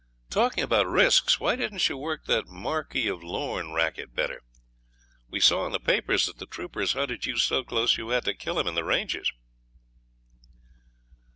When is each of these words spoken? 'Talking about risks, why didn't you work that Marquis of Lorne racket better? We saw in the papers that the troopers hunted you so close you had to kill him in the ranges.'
'Talking 0.31 0.63
about 0.63 0.87
risks, 0.87 1.39
why 1.39 1.55
didn't 1.55 1.87
you 1.87 1.95
work 1.95 2.25
that 2.25 2.47
Marquis 2.47 3.07
of 3.07 3.21
Lorne 3.23 3.71
racket 3.71 4.15
better? 4.15 4.41
We 5.29 5.39
saw 5.39 5.67
in 5.67 5.73
the 5.73 5.79
papers 5.79 6.25
that 6.25 6.39
the 6.39 6.47
troopers 6.47 6.93
hunted 6.93 7.27
you 7.27 7.37
so 7.37 7.63
close 7.63 7.97
you 7.99 8.09
had 8.09 8.25
to 8.25 8.33
kill 8.33 8.57
him 8.59 8.65
in 8.65 8.73
the 8.73 8.83
ranges.' 8.83 9.31